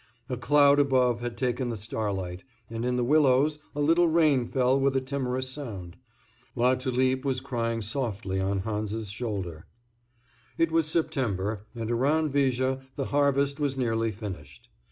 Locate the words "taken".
1.37-1.69